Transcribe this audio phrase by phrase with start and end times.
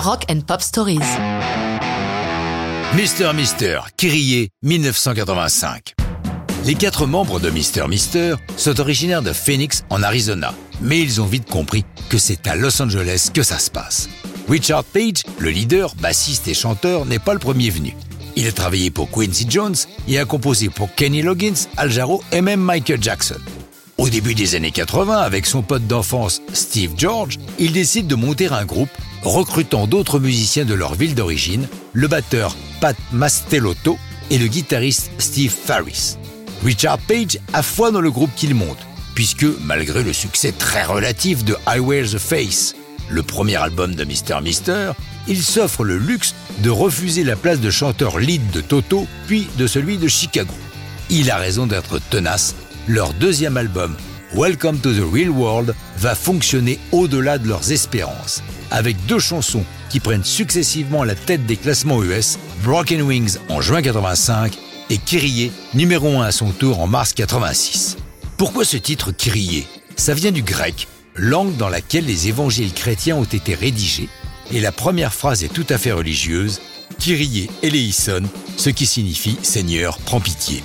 [0.00, 0.98] Rock and Pop Stories.
[2.96, 5.94] Mister Mister, Kyrie, 1985.
[6.64, 11.26] Les quatre membres de Mister Mister sont originaires de Phoenix, en Arizona, mais ils ont
[11.26, 14.08] vite compris que c'est à Los Angeles que ça se passe.
[14.48, 17.94] Richard Page, le leader, bassiste et chanteur, n'est pas le premier venu.
[18.36, 19.76] Il a travaillé pour Quincy Jones
[20.08, 23.40] et a composé pour Kenny Loggins, Al Jarreau et même Michael Jackson.
[24.00, 28.46] Au début des années 80, avec son pote d'enfance Steve George, il décide de monter
[28.46, 28.88] un groupe,
[29.22, 33.98] recrutant d'autres musiciens de leur ville d'origine, le batteur Pat Mastelotto
[34.30, 36.16] et le guitariste Steve Farris.
[36.64, 38.78] Richard Page a foi dans le groupe qu'il monte,
[39.14, 42.74] puisque, malgré le succès très relatif de I Wear the Face,
[43.10, 44.40] le premier album de Mr.
[44.42, 44.92] Mister,
[45.28, 49.66] il s'offre le luxe de refuser la place de chanteur lead de Toto, puis de
[49.66, 50.54] celui de Chicago.
[51.10, 52.54] Il a raison d'être tenace
[52.88, 53.96] leur deuxième album,
[54.34, 60.00] Welcome to the Real World, va fonctionner au-delà de leurs espérances, avec deux chansons qui
[60.00, 64.56] prennent successivement la tête des classements US, Broken Wings en juin 85
[64.90, 67.96] et Kyrie, numéro 1 à son tour en mars 86.
[68.36, 69.66] Pourquoi ce titre Kyrie?
[69.96, 74.08] Ça vient du grec, langue dans laquelle les évangiles chrétiens ont été rédigés,
[74.52, 76.60] et la première phrase est tout à fait religieuse,
[76.98, 78.22] Kyrie eleison,
[78.56, 80.62] ce qui signifie Seigneur, prends pitié.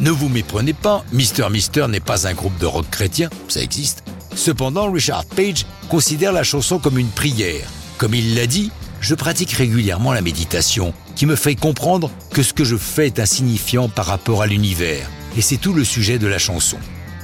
[0.00, 4.02] Ne vous méprenez pas, Mister Mister n'est pas un groupe de rock chrétien, ça existe.
[4.34, 7.68] Cependant, Richard Page considère la chanson comme une prière.
[7.96, 12.52] Comme il l'a dit, je pratique régulièrement la méditation, qui me fait comprendre que ce
[12.52, 15.08] que je fais est insignifiant par rapport à l'univers.
[15.36, 16.78] Et c'est tout le sujet de la chanson.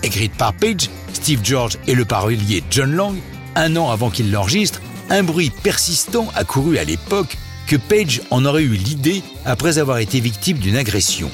[0.05, 3.17] Écrite par Page, Steve George et le parolier John Lang,
[3.57, 8.45] un an avant qu'il l'enregistre, un bruit persistant a couru à l'époque que Page en
[8.45, 11.31] aurait eu l'idée après avoir été victime d'une agression.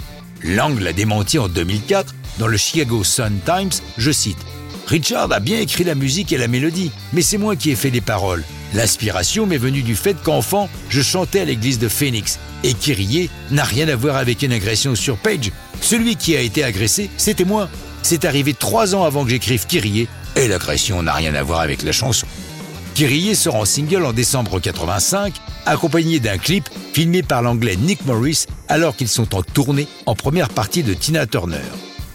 [0.47, 4.39] Lang l'a démenti en 2004 dans le Chicago Sun Times, je cite
[4.86, 7.91] Richard a bien écrit la musique et la mélodie, mais c'est moi qui ai fait
[7.91, 8.44] les paroles.
[8.72, 12.39] L'inspiration m'est venue du fait qu'enfant, je chantais à l'église de Phoenix.
[12.62, 15.50] Et Kyrie n'a rien à voir avec une agression sur Page.
[15.80, 17.68] Celui qui a été agressé, c'était moi.
[18.02, 21.83] C'est arrivé trois ans avant que j'écrive Kyrie, et l'agression n'a rien à voir avec
[21.83, 22.27] la chanson.
[22.95, 25.34] Kyrie sort en single en décembre 85
[25.67, 30.48] accompagné d'un clip filmé par l'anglais Nick Morris alors qu'ils sont en tournée en première
[30.48, 31.58] partie de Tina Turner.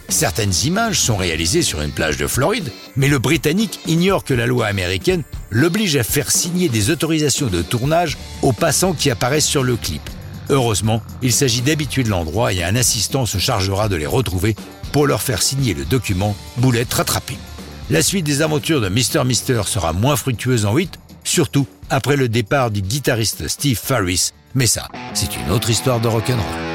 [0.09, 4.45] Certaines images sont réalisées sur une plage de Floride, mais le Britannique ignore que la
[4.45, 9.63] loi américaine l'oblige à faire signer des autorisations de tournage aux passants qui apparaissent sur
[9.63, 10.01] le clip.
[10.49, 14.55] Heureusement, il s'agit d'habitués de l'endroit et un assistant se chargera de les retrouver
[14.91, 17.37] pour leur faire signer le document boulette rattrapée.
[17.89, 19.23] La suite des aventures de Mr.
[19.25, 24.31] Mister sera moins fructueuse en 8, surtout après le départ du guitariste Steve Farris.
[24.55, 26.70] Mais ça, c'est une autre histoire de rock'n'roll.